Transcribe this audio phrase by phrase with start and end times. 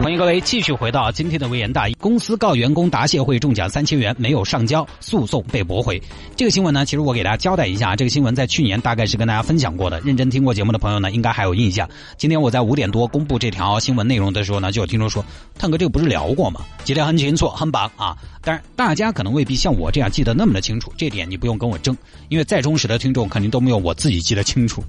[0.00, 1.92] 欢迎各位继续回到今天的微言大义。
[1.94, 6.00] 公司告员工答谢会中奖三千元没有上交，诉讼被驳回。
[6.36, 10.00] 这个新闻呢，其实我给大家交代一下，这个新闻在去年大概是跟大家分享过的。
[10.02, 11.86] 认真听过节目的朋友呢，应该还有印象。
[12.16, 15.22] 今天我在五点多公布这条新闻内容的时候呢，就有听众说
[15.58, 16.60] ：“探哥，这个不是聊过吗？
[16.84, 21.94] 记得很清楚，很棒啊！”但是大家可能未必像我这样记得那么的清楚，这点你不用跟我争，
[22.28, 24.82] 因为再忠实的听众肯定都没有我自己记得清楚。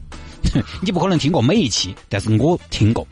[0.82, 3.06] 你不可能听过每一期，但是我听过。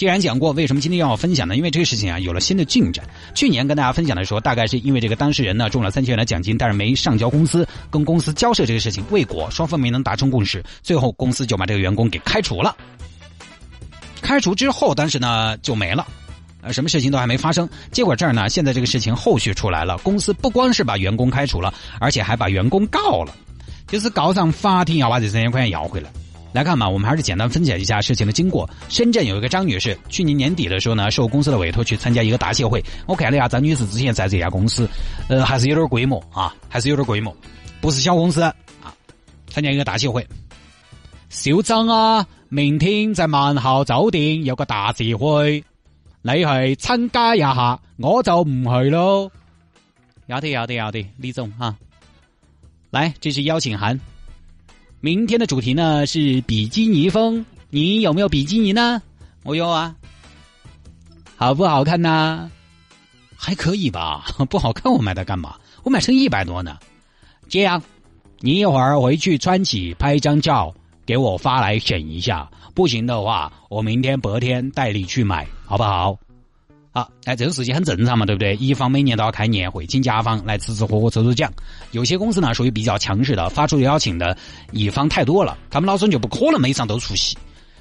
[0.00, 1.54] 既然讲过，为什么今天要分享呢？
[1.54, 3.04] 因为这个事情啊有了新的进展。
[3.34, 12.74] 去年跟大家分享的时候，大概是因为这个当事人呢中了三千元的奖金，但是没上交公司，跟公司交涉这个事情未果，双方没能达成共识，最后公司就把这个员工给开除了。
[14.22, 16.08] 开除之后，但是呢就没了，
[16.62, 17.68] 呃，什么事情都还没发生。
[17.92, 23.34] 结果这儿呢，现在这个事情后续出来了，公司不光是把员工开除了，而且还把员工告了，
[23.86, 26.10] 就是告上法庭要把这三千块钱要回来。
[26.52, 28.68] 来看嘛，我们还是简单分解一下事情的经过。
[28.88, 32.84] 深圳有一个张女士，去年年底的时候呢，受公司的委托去参加一个答谢会。
[33.06, 34.88] 我看了一下张女士之前在这家公司，
[35.28, 37.34] 呃，还是有点规模啊，还是有点规模，
[37.80, 38.54] 不是小公司啊。
[39.48, 40.26] 参加一个答谢会，
[41.28, 45.64] 首长啊，明天在万豪酒店有个答谢会，
[46.22, 49.30] 你去参加一下，我就唔去咯。
[50.26, 51.76] 要得要得要得，李总哈，
[52.90, 53.98] 来，这是邀请函。
[55.02, 59.00] 明天的主题呢是比基尼风，你有没有比基尼呢？
[59.44, 59.96] 我有啊，
[61.36, 62.50] 好不好看呢？
[63.34, 65.56] 还可以吧， 不好看我买它干嘛？
[65.84, 66.76] 我买成一百多呢。
[67.48, 67.82] 这样，
[68.40, 70.74] 你一会儿回去穿起拍张照，
[71.06, 72.50] 给我发来选一下。
[72.74, 76.18] 不行的话，我明天白天带你去买，好不好？
[76.92, 78.56] 好，哎，这个事情很正常嘛，对不对？
[78.56, 81.52] 乙方每年都要开年会，请甲方来吃吃喝喝、抽抽奖。
[81.92, 84.36] 有些公司呢属于比较强势的，发出邀请的
[84.72, 87.38] 乙方太多了，他们老总就不可能每场都出席。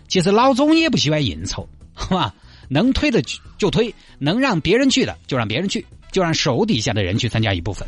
[0.08, 2.34] 其实老总也不喜欢应酬， 好吧？
[2.68, 3.19] 能推的
[3.58, 7.88] 就推，能让别人去的就让别人去，就让手底下的人去参加一部分，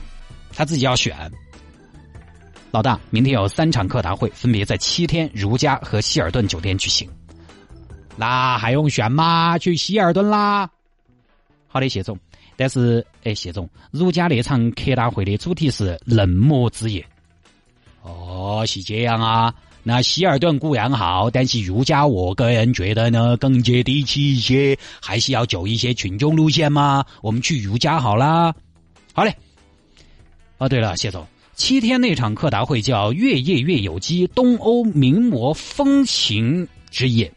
[0.56, 1.16] 他自己要选。
[2.72, 7.08] 老大，明天有三场客答会，分别在七天如家和希尔顿酒店举行。
[8.16, 9.58] 那还用选吗？
[9.60, 10.68] 去希尔顿啦！
[11.72, 12.20] 好的，谢总。
[12.58, 17.04] 但是，哎，谢总，如家那场客大会的主题是嫩模之夜。
[18.02, 19.54] 哦，是这样啊。
[19.84, 27.06] 那希尔顿固然好，但是如家我个人觉得呢更接地气一些，还是要走一些群众路线嘛。
[27.22, 28.54] 我们去如家好啦。
[29.14, 29.34] 好嘞。
[30.58, 37.32] 哦，对了，谢总，七天那场客答会叫“月夜月有机东欧名模风情之夜”，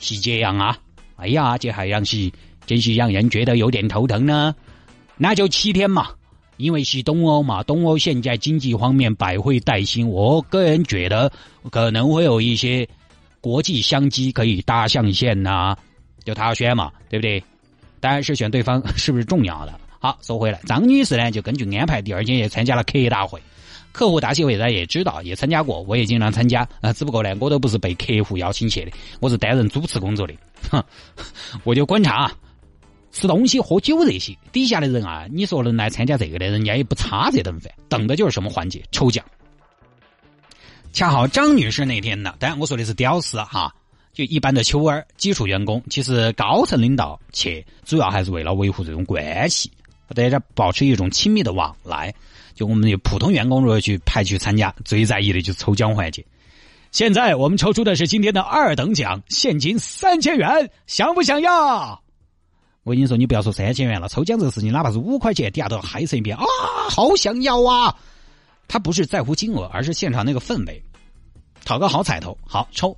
[0.00, 0.78] 是这样啊。
[1.22, 2.30] 哎呀，这还让是
[2.66, 4.54] 真是让人觉得有点头疼呢。
[5.16, 6.08] 那就七天嘛，
[6.56, 11.30] 因为是东欧嘛，东欧现在经济方面百会待兴，我个人觉得
[11.70, 12.88] 可能会有一些
[13.40, 15.76] 国际商机可以搭象线呐。
[16.24, 17.42] 就他选嘛，对不对？
[18.00, 19.80] 当然是选对方 是不是重要的。
[20.00, 23.40] 好，说回来，张女士呢就根据安排，第二天也参加了客大会。
[23.92, 26.92] 客户大谢会，大家也知道，也参加过，我也经常参加啊。
[26.92, 30.34] 只不过呢，我都不是被客户邀请去的，我是担任主持工作的。
[30.70, 30.82] 哼，
[31.62, 32.32] 我就观察啊，
[33.12, 39.24] 吃东西、喝酒这些，底下的人啊，你说能来参加这个的，人家也不差这顿饭，等的就是什么环节，抽奖。
[40.92, 43.74] 恰好张女士那天呢，当然我说的是屌丝哈，
[44.12, 49.70] 就一般的秋儿、基础员工，其实高层领导去，主要还是为了维护这种关系，
[50.14, 52.14] 大家保持一种亲密的往来。
[52.62, 56.24] 我们的普通员工如果去派去参加，最在意的就是抽奖环节。
[56.90, 62.02] 现在我们抽出的是今天的二等奖，现金三千元，想不想要？
[62.82, 66.44] 我跟你说，你不要说三千元了，抽奖这个事情，哪怕是五块钱，底下都要嗨成一片啊！
[66.90, 67.96] 好想要啊！
[68.68, 70.82] 他不是在乎金额，而是现场那个氛围，
[71.64, 72.36] 讨个好彩头。
[72.44, 72.96] 好抽，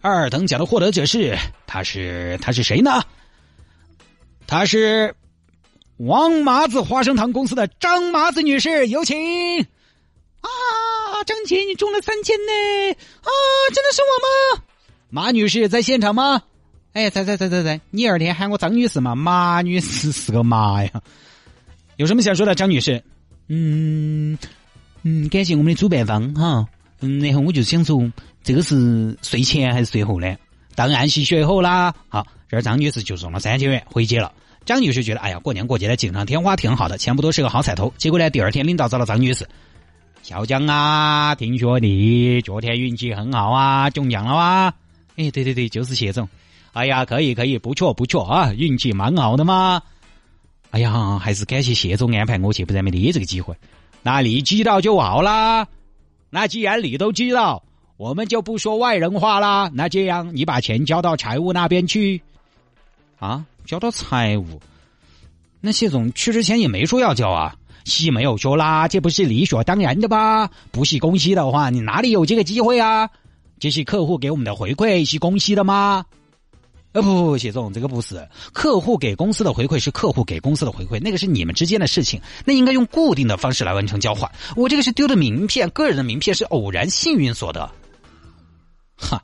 [0.00, 3.02] 二等奖的获得者是，他是他是谁呢？
[4.46, 5.14] 他是。
[6.00, 9.60] 王麻子花生糖公司的张麻子女士，有请！
[10.40, 10.48] 啊，
[11.26, 12.92] 张姐，你中了三千呢！
[12.92, 13.28] 啊，
[13.74, 14.64] 真的是我吗？
[15.10, 16.42] 马女士在现场吗？
[16.94, 17.78] 哎，在在在在在。
[17.90, 19.14] 你二天喊我张女士嘛？
[19.14, 20.90] 马女士是个妈呀！
[21.96, 23.04] 有什么想说的，张女士？
[23.48, 24.38] 嗯
[25.02, 26.66] 嗯，感谢我们的主办方哈。
[27.00, 28.10] 嗯，然后我就想说，
[28.42, 30.34] 这个是税前还是税后呢？
[30.74, 31.94] 当然是税后啦。
[32.08, 34.32] 好，这儿张女士就中了三千元，回去了。
[34.64, 37.92] 张女士觉得，哎呀，过年过节的锦上添花挺好的，钱不多是个好彩头。
[37.96, 39.48] 结果呢，第二天领导找了张女士，
[40.22, 44.74] 小江啊，听说你昨天运气很好啊，中奖了啊？
[45.16, 46.28] 哎，对对对，就是谢总。
[46.72, 49.82] 哎呀，可以可以，不错不错啊，运气蛮好的嘛。
[50.70, 53.56] 哎呀，还是感谢谢总安排我去，不然没得这个机会。
[54.02, 55.66] 那你知道就好啦。
[56.28, 57.64] 那既然你都知道，
[57.96, 59.68] 我们就不说外人话啦。
[59.74, 62.22] 那这样，你把钱交到财务那边去。
[63.20, 64.60] 啊，交到财务？
[65.60, 67.54] 那谢总去之前也没说要交啊。
[67.84, 70.50] 戏没有说啦，这不是理所当然的吧？
[70.70, 73.10] 不是公司的话，你哪里有这个机会啊？
[73.58, 76.04] 这是客户给我们的回馈，是公司的吗？
[76.92, 84.30] 呃，不不，谢总，这个不是客户给公司的回馈，是客户给公司的回馈，那个是你们之间的事情，那应该用固定的方式来完成交换。
[84.56, 87.70] 我这个是丢的名片，个人的名片是偶然幸运所得。
[88.96, 89.22] 哈，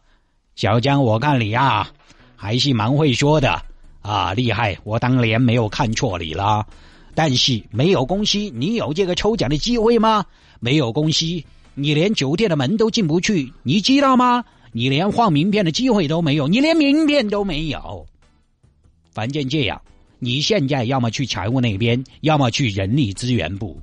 [0.55, 1.89] 小江，我看你呀，
[2.37, 3.63] 还是蛮会说的
[4.06, 4.79] 啊，厉害！
[4.85, 6.64] 我当年没有看错你啦。
[7.12, 10.25] 但是没有公司，你有这个抽奖的机会吗？
[10.61, 11.25] 没有公司，
[11.75, 14.44] 你连酒店的门都进不去，你知道吗？
[14.70, 18.06] 你连换名片的机会都没有，你连名片都没有。
[19.11, 19.82] 反正这样，
[20.20, 23.76] 你现在要么去财务那边，要么去人力资源部。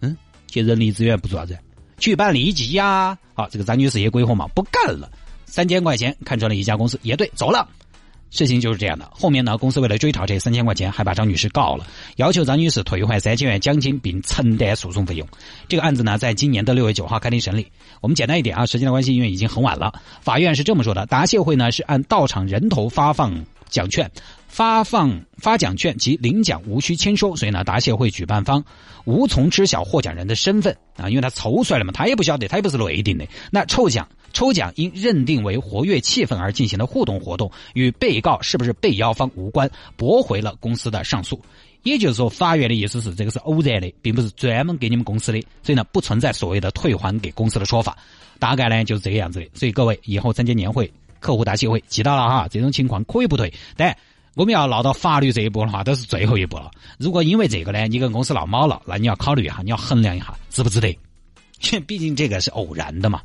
[0.00, 0.16] 嗯，
[0.46, 1.58] 去人力资源部做啥子？
[1.98, 3.18] 去办离职呀！
[3.34, 5.10] 好，这个张女士也鬼火嘛，不干了，
[5.44, 7.68] 三千块钱看中了一家公司，也对，走了。
[8.30, 11.84] 事情就是这样的，后面呢，公司为了追讨这三千块钱，还把张女士告了，
[12.16, 15.26] 要求张女士退还三千元奖金，并承担诉讼费用。
[15.68, 17.66] 这个案子呢，在今年的六月九号开庭审理。
[18.00, 19.92] 我们简单一点啊，时间的关系，因为已经很晚了。
[20.20, 24.10] 法院是这么说的：答谢会呢是按到场人头发放奖券，
[24.48, 28.64] 发放发奖券及领奖无需签收，所以呢，答谢会举办方
[29.04, 33.26] 无从知晓获奖人的身份啊，因为他抽出来了嘛，他也不晓得，他也不是内定的。
[33.50, 34.06] 那抽奖。
[34.32, 41.42] 抽奖因认定为活跃气氛而进行的互动活动，与被告是不是被邀方无关，驳回了公司的上诉。
[41.82, 47.98] 也就是说，法院的意思是这个是偶然的，并不是专门给你们公司的，所以呢，不存在所谓的退还给公司的说法。
[48.38, 49.48] 大概呢就是这个样子的。
[49.52, 50.88] 所以各位以后参加年会、
[51.20, 53.96] 客户答谢会，记到了哈，这种情况可以不退，但
[54.34, 56.70] 我们要闹到法律这一步的话，都是最后一步了。
[56.98, 60.98] 如果因为这个呢，你跟公司闹毛了，那你要考虑一下，你要衡量一下值不值得，
[61.86, 63.20] 毕竟这个是偶然的嘛。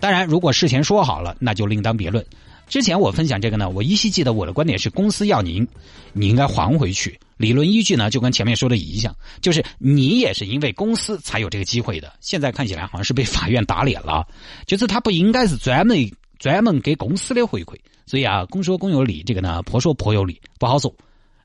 [0.00, 2.24] 当然，如果事前说好了，那就另当别论。
[2.68, 5.66] 之前我分享这个呢，我依稀记得我的观点是：公司要您，
[6.12, 7.18] 你应该还回去。
[7.36, 12.12] 理论依据呢，就跟前面说的一样，就是你也是因为公司才有这个机会的。
[12.20, 14.26] 现在看起来好像是被法院打脸了，
[14.66, 15.96] 就是他不应该是专门
[16.38, 17.76] 专门给公司的回馈。
[18.06, 20.94] 所以啊，公说公有理，这个呢婆说婆有理，不好说。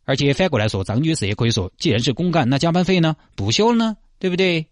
[0.05, 4.67] 而且反过来说，张女士也可以说，既然是公干，那加班费呢补休呢，对不对？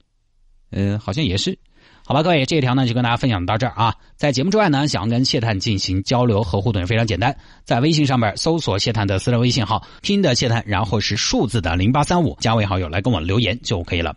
[0.72, 1.58] 嗯，好像也是。
[2.06, 3.96] 好吧，各位，这一条呢就跟大家分享到这儿啊。
[4.16, 14.16] 在节目之外呢，想要跟谢探进行交流和互动也非常简单，在微信上面搜索谢探的私人微信号，拼的谢探，然后是数字的零八三五，加为好友来跟我留言就可以了。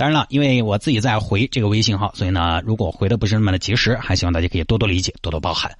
[0.00, 5.70] 当然了，因为我自己在回这个微信号，所以呢，如果回的不是那么的及时，还希望大家可以多多理解，多多包涵。